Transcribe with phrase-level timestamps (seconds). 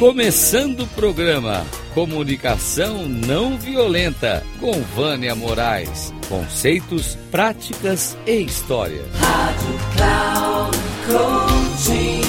[0.00, 6.10] Começando o programa Comunicação Não Violenta com Vânia Moraes.
[6.26, 9.04] Conceitos, práticas e história.
[9.12, 12.22] Rádio Cloud Coaching.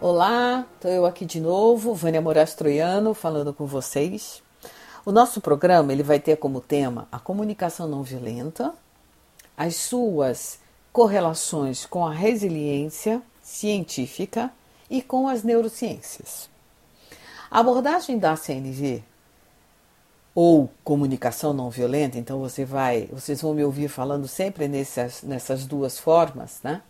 [0.00, 4.42] Olá, estou eu aqui de novo, Vânia Moraes Troiano, falando com vocês.
[5.06, 8.74] O nosso programa ele vai ter como tema a comunicação não violenta,
[9.56, 10.60] as suas
[10.92, 14.52] correlações com a resiliência científica
[14.90, 16.50] e com as neurociências.
[17.50, 19.02] A abordagem da CNV
[20.34, 25.66] ou comunicação não violenta, então você vai, vocês vão me ouvir falando sempre nessas, nessas
[25.66, 26.82] duas formas, né?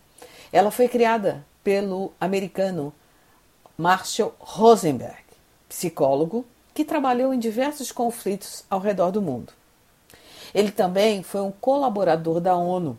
[0.51, 2.93] Ela foi criada pelo americano
[3.77, 5.23] Marshall Rosenberg,
[5.67, 9.51] psicólogo que trabalhou em diversos conflitos ao redor do mundo.
[10.53, 12.97] Ele também foi um colaborador da ONU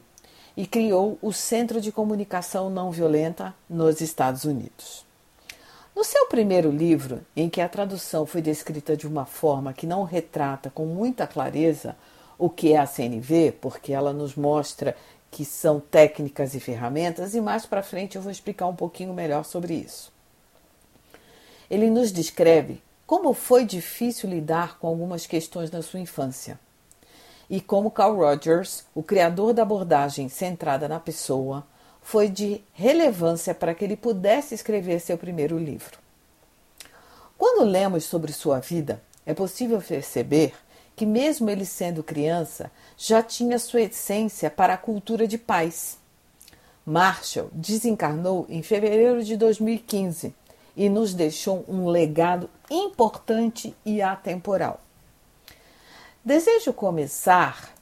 [0.57, 5.05] e criou o Centro de Comunicação Não Violenta nos Estados Unidos.
[5.95, 10.03] No seu primeiro livro, em que a tradução foi descrita de uma forma que não
[10.03, 11.97] retrata com muita clareza
[12.37, 14.97] o que é a CNV, porque ela nos mostra
[15.31, 19.45] que são técnicas e ferramentas, e mais para frente eu vou explicar um pouquinho melhor
[19.45, 20.13] sobre isso.
[21.71, 26.59] Ele nos descreve como foi difícil lidar com algumas questões na sua infância
[27.49, 31.65] e como Carl Rogers, o criador da abordagem centrada na pessoa,
[32.03, 35.99] foi de relevância para que ele pudesse escrever seu primeiro livro.
[37.37, 40.55] Quando lemos sobre sua vida, é possível perceber
[40.95, 45.99] que, mesmo ele sendo criança, já tinha sua essência para a cultura de paz.
[46.87, 50.35] Marshall desencarnou em fevereiro de 2015
[50.77, 54.84] e nos deixou um legado importante e atemporal.
[56.25, 57.75] Desejo começar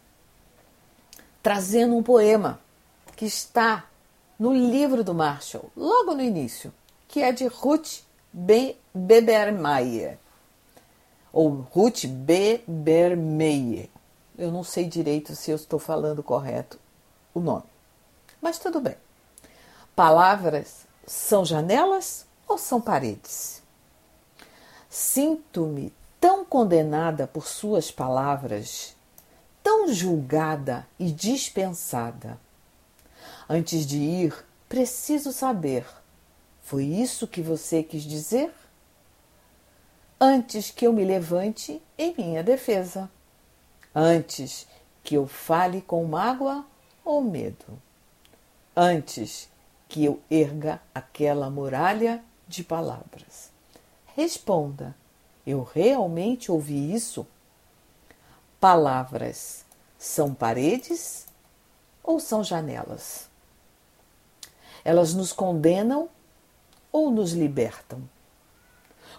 [1.40, 2.60] trazendo um poema
[3.14, 3.84] que está
[4.36, 6.75] no livro do Marshall, logo no início,
[7.06, 8.00] que é de Ruth
[8.32, 8.76] B.
[8.92, 10.19] Bebermeier,
[11.32, 13.88] ou Ruth Bebermeier.
[14.36, 16.81] Eu não sei direito se eu estou falando correto
[17.32, 17.64] o nome,
[18.41, 18.97] mas tudo bem.
[19.94, 23.62] Palavras são janelas ou são paredes?
[24.91, 25.92] Sinto-me
[26.22, 28.94] tão condenada por suas palavras,
[29.60, 32.38] tão julgada e dispensada.
[33.49, 35.84] Antes de ir, preciso saber:
[36.62, 38.55] foi isso que você quis dizer?
[40.21, 43.11] Antes que eu me levante em minha defesa,
[43.93, 44.69] antes
[45.03, 46.65] que eu fale com mágoa
[47.05, 47.82] ou medo,
[48.77, 49.50] antes
[49.88, 53.50] que eu erga aquela muralha de palavras.
[54.15, 55.01] Responda
[55.47, 57.26] eu realmente ouvi isso?
[58.60, 59.64] Palavras
[59.98, 61.26] são paredes
[62.03, 63.28] ou são janelas?
[64.84, 66.08] Elas nos condenam
[66.91, 68.02] ou nos libertam?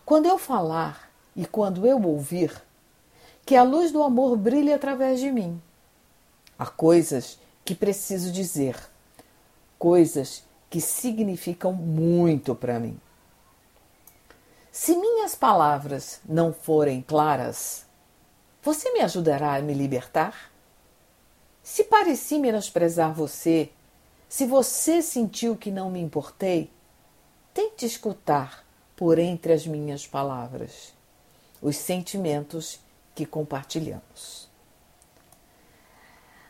[0.05, 2.61] Quando eu falar e quando eu ouvir,
[3.45, 5.61] que a luz do amor brilhe através de mim.
[6.57, 8.77] Há coisas que preciso dizer,
[9.77, 12.99] coisas que significam muito para mim.
[14.75, 17.85] Se minhas palavras não forem claras,
[18.59, 20.51] você me ajudará a me libertar?
[21.61, 23.69] Se pareci menosprezar você,
[24.27, 26.71] se você sentiu que não me importei,
[27.53, 30.91] tente escutar por entre as minhas palavras
[31.61, 32.79] os sentimentos
[33.13, 34.49] que compartilhamos.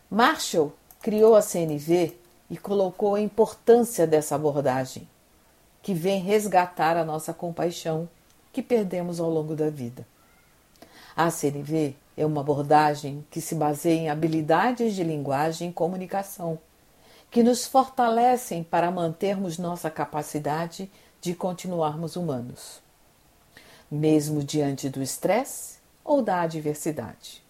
[0.09, 2.17] Marshall criou a CNV
[2.49, 5.09] e colocou a importância dessa abordagem
[5.83, 8.09] que vem resgatar a nossa compaixão
[8.53, 10.07] que perdemos ao longo da vida.
[11.15, 16.57] A CNV é uma abordagem que se baseia em habilidades de linguagem e comunicação,
[17.29, 20.89] que nos fortalecem para mantermos nossa capacidade
[21.19, 22.81] de continuarmos humanos,
[23.91, 27.43] mesmo diante do estresse ou da adversidade.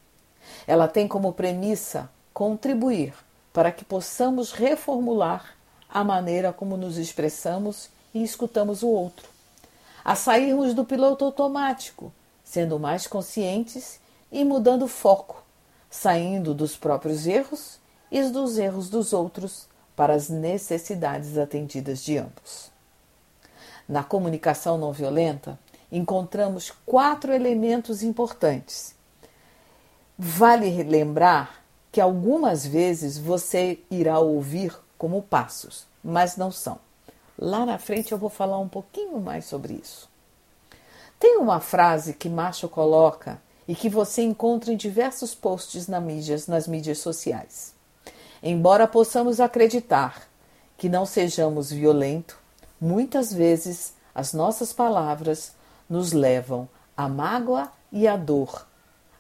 [0.66, 3.14] Ela tem como premissa contribuir
[3.52, 5.56] para que possamos reformular
[5.88, 9.28] a maneira como nos expressamos e escutamos o outro,
[10.04, 12.14] a sairmos do piloto automático,
[12.44, 14.00] sendo mais conscientes
[14.32, 15.44] e mudando o foco,
[15.90, 17.80] saindo dos próprios erros
[18.12, 22.72] e dos erros dos outros para as necessidades atendidas de ambos.
[23.88, 25.60] Na comunicação não violenta,
[25.92, 28.96] encontramos quatro elementos importantes.
[30.18, 36.80] Vale lembrar que algumas vezes você irá ouvir como passos, mas não são.
[37.38, 40.10] Lá na frente eu vou falar um pouquinho mais sobre isso.
[41.20, 46.48] Tem uma frase que Macho coloca e que você encontra em diversos posts nas mídias,
[46.48, 47.74] nas mídias sociais.
[48.42, 50.28] Embora possamos acreditar
[50.78, 52.36] que não sejamos violentos,
[52.80, 55.54] muitas vezes as nossas palavras
[55.90, 58.68] nos levam à mágoa e à dor,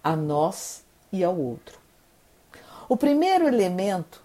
[0.03, 1.79] a nós e ao outro.
[2.89, 4.22] O primeiro elemento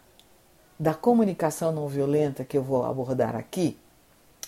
[0.78, 3.76] da comunicação não violenta que eu vou abordar aqui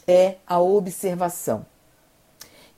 [0.07, 1.67] é a observação.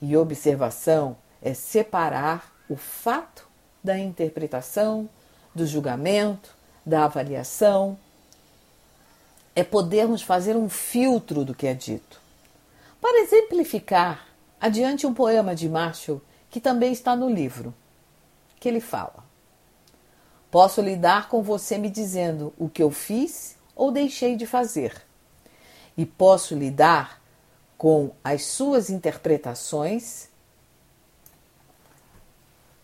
[0.01, 3.47] E observação é separar o fato
[3.83, 5.09] da interpretação,
[5.53, 6.55] do julgamento,
[6.85, 7.97] da avaliação.
[9.55, 12.19] É podermos fazer um filtro do que é dito.
[12.99, 14.27] Para exemplificar,
[14.59, 17.73] adiante um poema de Marshall que também está no livro,
[18.59, 19.22] que ele fala:
[20.53, 24.93] Posso lidar com você me dizendo o que eu fiz ou deixei de fazer,
[25.97, 27.19] e posso lidar
[27.75, 30.29] com as suas interpretações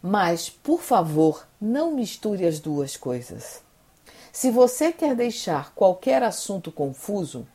[0.01, 3.61] mas, por favor, não misture as duas coisas.
[4.31, 7.45] Se você quer deixar qualquer assunto confuso,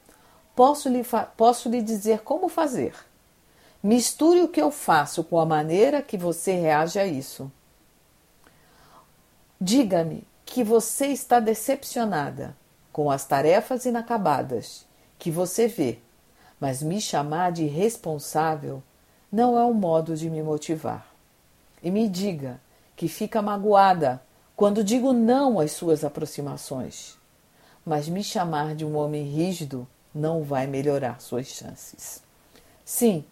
[0.55, 1.03] posso lhe,
[1.37, 2.95] posso lhe dizer como fazer.
[3.83, 7.51] Misture o que eu faço com a maneira que você reage a isso.
[9.67, 12.55] Diga-me que você está decepcionada
[12.93, 14.85] com as tarefas inacabadas
[15.19, 16.01] que você vê,
[16.61, 18.83] mas me chamar de responsável
[19.33, 21.11] não é um modo de me motivar
[21.83, 22.61] e me diga
[22.95, 24.21] que fica magoada
[24.55, 27.17] quando digo não às suas aproximações.
[27.87, 32.23] Mas me chamar de um homem rígido não vai melhorar suas chances.
[32.85, 33.25] Sim,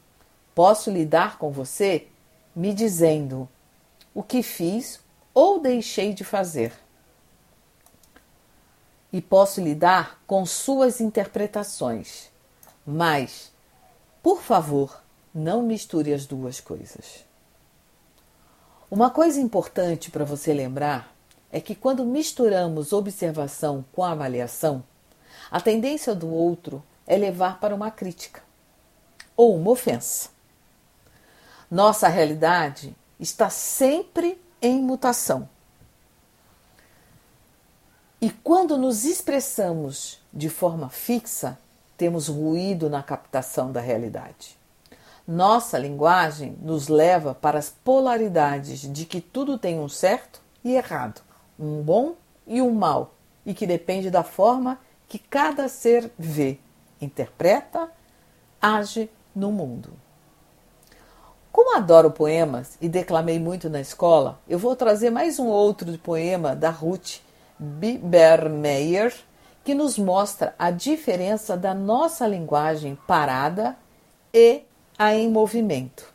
[0.55, 2.09] posso lidar com você
[2.57, 3.47] me dizendo
[4.15, 5.02] o que fiz
[5.35, 6.73] ou deixei de fazer.
[9.13, 12.31] E posso lidar com suas interpretações.
[12.87, 13.53] Mas,
[14.23, 15.03] por favor,
[15.35, 17.25] não misture as duas coisas.
[18.91, 21.15] Uma coisa importante para você lembrar
[21.51, 24.83] é que quando misturamos observação com avaliação,
[25.51, 28.43] a tendência do outro é levar para uma crítica
[29.37, 30.31] ou uma ofensa.
[31.71, 35.49] Nossa realidade está sempre em mutação.
[38.21, 41.59] E quando nos expressamos de forma fixa,
[41.97, 44.57] temos ruído na captação da realidade.
[45.27, 51.21] Nossa linguagem nos leva para as polaridades de que tudo tem um certo e errado,
[51.59, 52.15] um bom
[52.47, 53.15] e um mal,
[53.45, 54.79] e que depende da forma
[55.09, 56.59] que cada ser vê,
[57.01, 57.91] interpreta,
[58.61, 60.02] age no mundo.
[61.53, 66.57] Como adoro poemas e declamei muito na escola, eu vou trazer mais um outro poema
[66.57, 67.19] da Ruth
[67.59, 69.15] Bibermeier,
[69.63, 73.77] que nos mostra a diferença da nossa linguagem parada
[74.33, 74.63] e
[74.99, 76.11] a em movimento.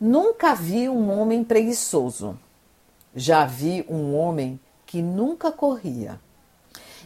[0.00, 2.36] Nunca vi um homem preguiçoso.
[3.14, 6.18] Já vi um homem que nunca corria.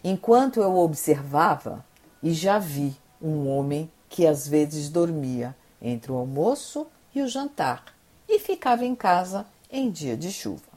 [0.02, 1.84] Enquanto eu observava,
[2.22, 7.84] e já vi um homem que às vezes dormia entre o almoço e o jantar
[8.28, 10.72] e ficava em casa em dia de chuva.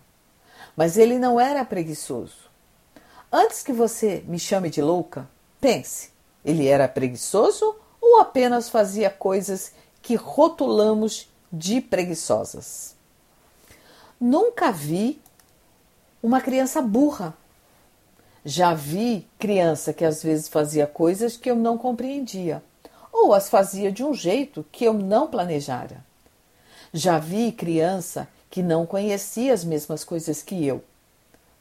[0.75, 2.50] Mas ele não era preguiçoso.
[3.31, 5.30] Antes que você me chame de louca,
[5.62, 6.10] pense:
[6.44, 12.96] ele era preguiçoso ou apenas fazia coisas que rotulamos de preguiçosas.
[14.19, 15.22] Nunca vi
[16.22, 17.34] uma criança burra.
[18.44, 22.63] Já vi criança que às vezes fazia coisas que eu não compreendia,
[23.15, 26.03] ou as fazia de um jeito que eu não planejara.
[26.93, 30.84] Já vi criança que não conhecia as mesmas coisas que eu,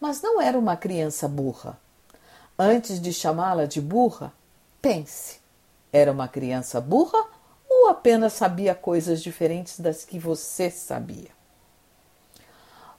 [0.00, 1.78] mas não era uma criança burra.
[2.58, 4.32] Antes de chamá-la de burra,
[4.82, 5.38] pense:
[5.92, 7.24] era uma criança burra
[7.70, 11.30] ou apenas sabia coisas diferentes das que você sabia?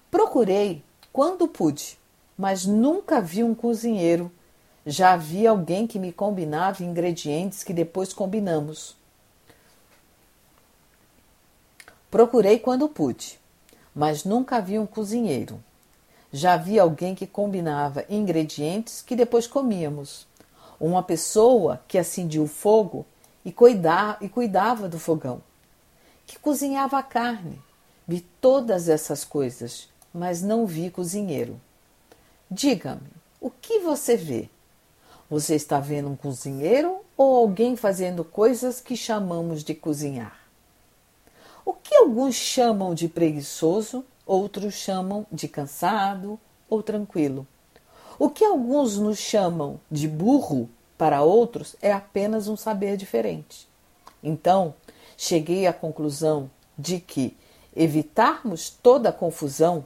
[0.09, 0.81] Procurei
[1.11, 1.99] quando pude,
[2.37, 4.31] mas nunca vi um cozinheiro.
[4.85, 8.95] Já vi alguém que me combinava ingredientes que depois combinamos.
[12.11, 13.39] Procurei quando pude,
[13.95, 15.59] mas nunca vi um cozinheiro.
[16.31, 20.27] Já vi alguém que combinava ingredientes que depois comíamos
[20.79, 23.05] uma pessoa que acendia o fogo
[23.43, 23.53] e,
[24.21, 25.41] e cuidava do fogão,
[26.27, 27.61] que cozinhava a carne.
[28.07, 31.59] Vi todas essas coisas, mas não vi cozinheiro.
[32.51, 33.09] Diga-me,
[33.41, 34.49] o que você vê?
[35.29, 40.39] Você está vendo um cozinheiro ou alguém fazendo coisas que chamamos de cozinhar?
[41.65, 46.39] O que alguns chamam de preguiçoso, outros chamam de cansado
[46.69, 47.47] ou tranquilo.
[48.19, 53.67] O que alguns nos chamam de burro, para outros é apenas um saber diferente.
[54.23, 54.73] Então,
[55.17, 57.35] cheguei à conclusão de que
[57.75, 59.85] evitarmos toda a confusão.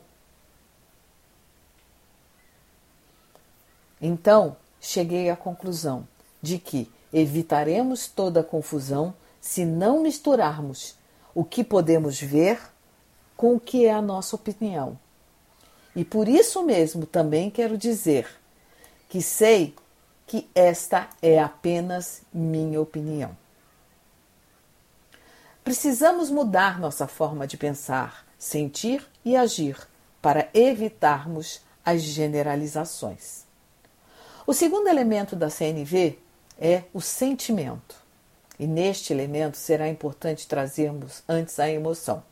[4.02, 6.08] Então, cheguei à conclusão
[6.42, 10.96] de que evitaremos toda confusão se não misturarmos
[11.34, 12.60] o que podemos ver
[13.36, 14.98] com o que é a nossa opinião.
[15.96, 18.28] E por isso mesmo também quero dizer
[19.08, 19.74] que sei
[20.28, 23.36] que esta é apenas minha opinião.
[25.64, 29.78] Precisamos mudar nossa forma de pensar, sentir e agir
[30.22, 33.49] para evitarmos as generalizações.
[34.50, 36.18] O segundo elemento da CNV
[36.60, 37.96] é o sentimento.
[38.58, 42.24] E neste elemento será importante trazermos antes a emoção.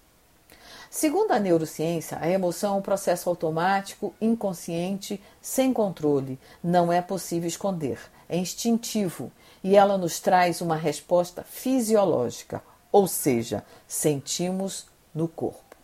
[0.90, 6.40] Segundo a neurociência, a emoção é um processo automático, inconsciente, sem controle.
[6.64, 8.00] Não é possível esconder.
[8.28, 9.32] É instintivo
[9.64, 15.78] e ela nos traz uma resposta fisiológica, ou seja, sentimos no corpo.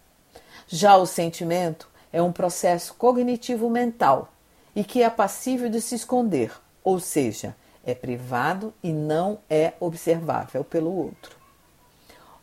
[0.68, 4.33] Já o sentimento é um processo cognitivo mental
[4.76, 6.52] e que é passível de se esconder,
[6.84, 11.36] ou seja, é privado e não é observável pelo outro.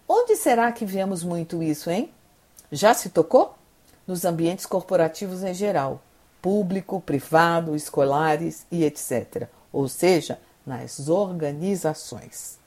[0.09, 2.13] Onde será que vemos muito isso, hein?
[2.71, 3.55] Já se tocou?
[4.07, 6.03] Nos ambientes corporativos em geral,
[6.43, 9.49] público, privado, escolares e etc.
[9.73, 12.59] Ou seja, nas organizações.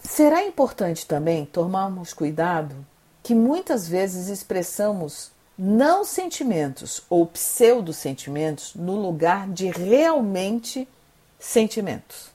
[0.00, 2.86] Será importante também tomarmos cuidado
[3.22, 10.86] que muitas vezes expressamos não sentimentos ou pseudo-sentimentos no lugar de realmente
[11.38, 12.30] sentimentos.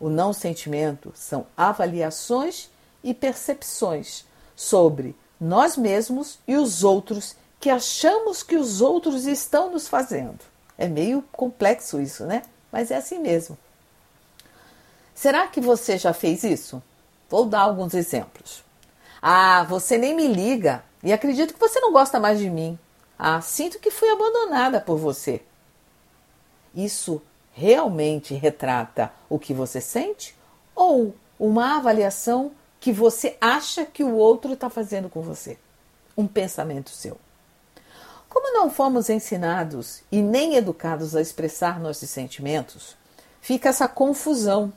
[0.00, 2.70] O não sentimento são avaliações
[3.04, 9.86] e percepções sobre nós mesmos e os outros que achamos que os outros estão nos
[9.86, 10.38] fazendo.
[10.78, 12.42] É meio complexo isso, né?
[12.72, 13.56] Mas é assim mesmo.
[15.14, 16.82] Será que você já fez isso?
[17.28, 18.62] Vou dar alguns exemplos.
[19.20, 22.76] Ah, você nem me liga e acredito que você não gosta mais de mim.
[23.16, 25.40] Ah, sinto que fui abandonada por você.
[26.74, 27.22] Isso
[27.52, 30.36] realmente retrata o que você sente
[30.74, 35.56] ou uma avaliação que você acha que o outro está fazendo com você.
[36.18, 37.16] Um pensamento seu.
[38.28, 42.96] Como não fomos ensinados e nem educados a expressar nossos sentimentos,
[43.40, 44.72] fica essa confusão.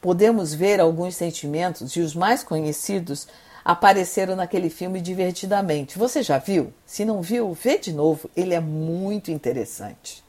[0.00, 3.26] Podemos ver alguns sentimentos e os mais conhecidos
[3.70, 5.96] apareceram naquele filme Divertidamente.
[5.96, 6.72] Você já viu?
[6.84, 10.24] Se não viu, vê de novo, ele é muito interessante.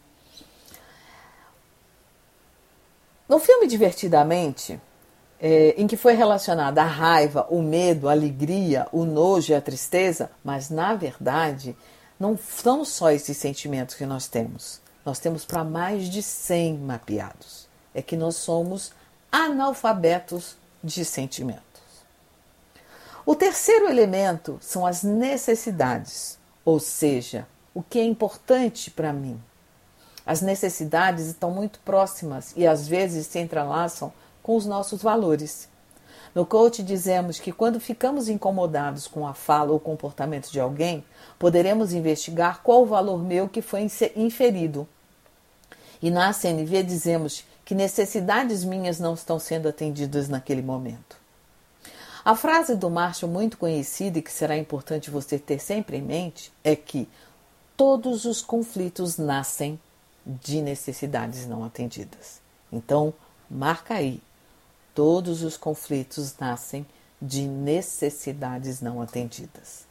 [3.27, 4.79] No filme Divertidamente,
[5.39, 9.61] é, em que foi relacionada a raiva, o medo, a alegria, o nojo e a
[9.61, 11.75] tristeza, mas na verdade
[12.19, 14.79] não são só esses sentimentos que nós temos.
[15.03, 17.67] Nós temos para mais de 100 mapeados.
[17.91, 18.91] É que nós somos
[19.31, 21.70] analfabetos de sentimentos.
[23.23, 29.39] O terceiro elemento são as necessidades, ou seja, o que é importante para mim.
[30.25, 34.11] As necessidades estão muito próximas e às vezes se entrelaçam
[34.41, 35.69] com os nossos valores.
[36.33, 41.03] No coach dizemos que quando ficamos incomodados com a fala ou comportamento de alguém,
[41.37, 44.87] poderemos investigar qual o valor meu que foi inferido.
[46.01, 51.20] E na CNV dizemos que necessidades minhas não estão sendo atendidas naquele momento.
[52.23, 56.51] A frase do Marshall muito conhecida e que será importante você ter sempre em mente
[56.63, 57.09] é que
[57.75, 59.79] todos os conflitos nascem
[60.25, 62.39] de necessidades não atendidas.
[62.71, 63.13] Então,
[63.49, 64.21] marca aí
[64.93, 66.85] Todos os conflitos nascem
[67.21, 69.85] de necessidades não atendidas.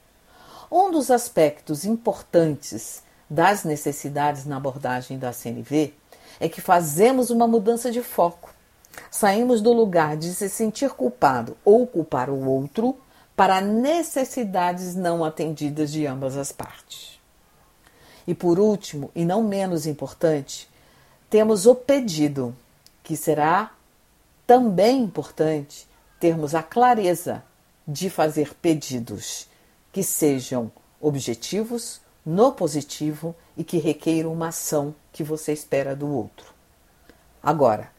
[0.71, 5.95] Um dos aspectos importantes das necessidades na abordagem da CNV
[6.39, 8.55] é que fazemos uma mudança de foco.
[9.11, 12.97] Saímos do lugar de se sentir culpado ou culpar o outro
[13.37, 17.19] para necessidades não atendidas de ambas as partes.
[18.27, 20.69] E por último, e não menos importante,
[21.29, 22.55] temos o pedido,
[23.03, 23.73] que será
[24.47, 27.43] também importante termos a clareza
[27.87, 29.49] de fazer pedidos
[29.93, 30.71] que sejam
[31.01, 36.53] objetivos, no positivo e que requeiram uma ação que você espera do outro.
[37.43, 37.91] Agora,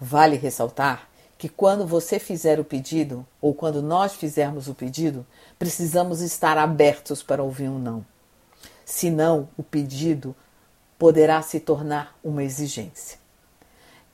[0.00, 5.26] vale ressaltar que quando você fizer o pedido, ou quando nós fizermos o pedido,
[5.58, 8.04] precisamos estar abertos para ouvir um não.
[8.84, 10.34] Senão, o pedido
[10.98, 13.18] poderá se tornar uma exigência.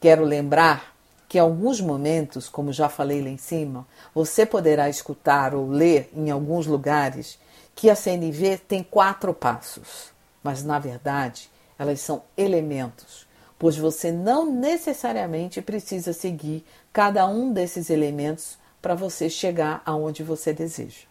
[0.00, 0.94] Quero lembrar
[1.28, 6.08] que em alguns momentos, como já falei lá em cima, você poderá escutar ou ler
[6.14, 7.38] em alguns lugares
[7.74, 10.12] que a CNV tem quatro passos,
[10.42, 13.25] mas na verdade elas são elementos,
[13.58, 20.52] pois você não necessariamente precisa seguir cada um desses elementos para você chegar aonde você
[20.52, 21.06] deseja.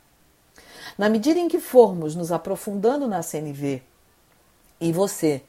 [0.97, 3.81] Na medida em que formos nos aprofundando na CNV
[4.79, 5.41] e você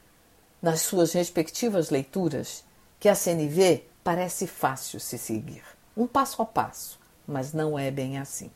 [0.60, 2.64] nas suas respectivas leituras
[2.98, 5.62] que a CNV parece fácil se seguir,
[5.96, 8.50] um passo a passo, mas não é bem assim.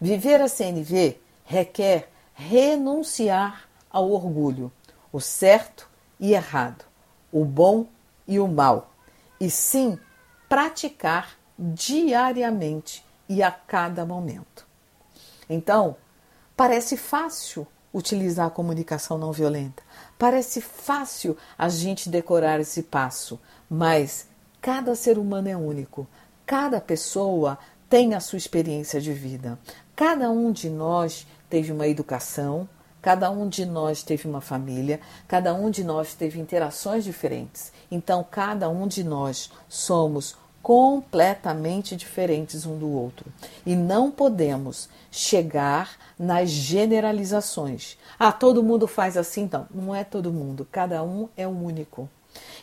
[0.00, 4.70] Viver a CNV requer renunciar ao orgulho,
[5.10, 5.88] o certo
[6.20, 6.84] e errado,
[7.36, 7.86] o bom
[8.26, 8.94] e o mal,
[9.38, 9.98] e sim
[10.48, 14.66] praticar diariamente e a cada momento.
[15.46, 15.96] Então,
[16.56, 19.82] parece fácil utilizar a comunicação não violenta,
[20.18, 23.38] parece fácil a gente decorar esse passo,
[23.68, 24.26] mas
[24.58, 26.06] cada ser humano é único,
[26.46, 29.58] cada pessoa tem a sua experiência de vida,
[29.94, 32.66] cada um de nós teve uma educação,
[33.06, 34.98] Cada um de nós teve uma família,
[35.28, 37.70] cada um de nós teve interações diferentes.
[37.88, 43.32] Então, cada um de nós somos completamente diferentes um do outro.
[43.64, 47.96] E não podemos chegar nas generalizações.
[48.18, 49.68] Ah, todo mundo faz assim, então.
[49.72, 52.10] Não é todo mundo, cada um é único.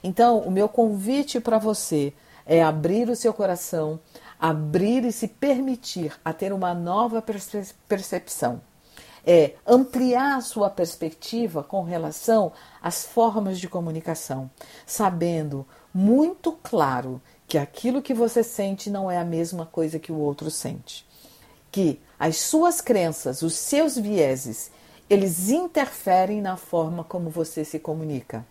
[0.03, 2.11] Então, o meu convite para você
[2.45, 3.97] é abrir o seu coração,
[4.37, 7.23] abrir e se permitir a ter uma nova
[7.87, 8.59] percepção
[9.25, 12.51] é ampliar a sua perspectiva com relação
[12.81, 14.49] às formas de comunicação,
[14.85, 20.17] sabendo muito claro que aquilo que você sente não é a mesma coisa que o
[20.17, 21.05] outro sente.
[21.71, 24.71] Que as suas crenças, os seus vieses,
[25.09, 28.45] eles interferem na forma como você se comunica,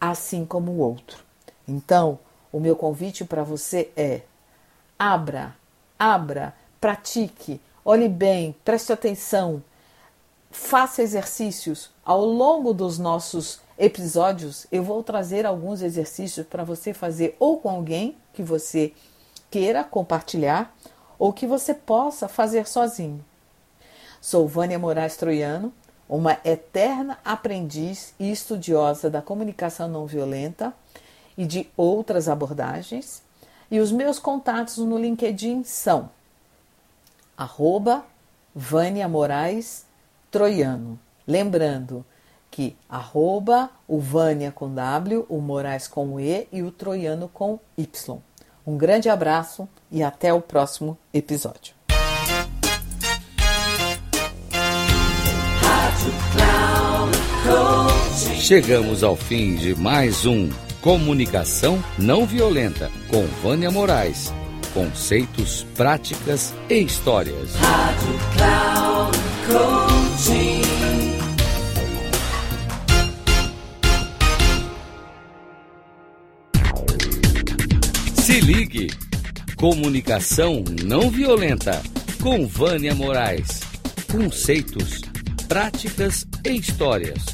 [0.00, 1.24] assim como o outro.
[1.66, 2.18] Então,
[2.52, 4.22] o meu convite para você é:
[4.98, 5.56] abra,
[5.98, 9.62] abra, pratique, olhe bem, preste atenção,
[10.50, 11.90] faça exercícios.
[12.04, 17.70] Ao longo dos nossos episódios, eu vou trazer alguns exercícios para você fazer ou com
[17.70, 18.92] alguém que você
[19.50, 20.74] queira compartilhar
[21.18, 23.24] ou que você possa fazer sozinho.
[24.20, 25.72] Sou Vânia Moraes Troiano,
[26.08, 30.74] uma eterna aprendiz e estudiosa da comunicação não violenta
[31.38, 33.22] e de outras abordagens.
[33.70, 36.10] E os meus contatos no LinkedIn são
[37.36, 38.04] arroba
[38.54, 39.86] Vânia Moraes
[40.30, 40.98] troiano.
[41.26, 42.04] Lembrando
[42.50, 48.18] que arroba o Vânia com W, o Moraes com E e o troiano com Y.
[48.66, 51.74] Um grande abraço e até o próximo episódio.
[58.36, 64.32] Chegamos ao fim de mais um Comunicação Não Violenta com Vânia Moraes.
[64.74, 67.54] Conceitos, práticas e histórias.
[67.54, 69.89] Rádio Cloud
[78.22, 78.90] Se ligue.
[79.56, 81.82] Comunicação não violenta
[82.22, 83.60] com Vânia Moraes.
[84.12, 85.00] Conceitos,
[85.48, 87.24] práticas e histórias.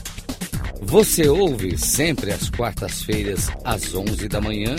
[0.80, 4.76] Você ouve sempre às quartas-feiras às 11 da manhã,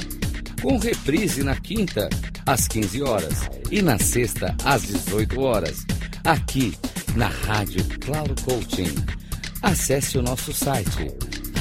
[0.62, 2.08] com reprise na quinta
[2.46, 5.86] às 15 horas e na sexta às 18 horas,
[6.24, 6.74] aqui
[7.18, 8.96] na Rádio Cloud Coaching.
[9.64, 11.12] Acesse o nosso site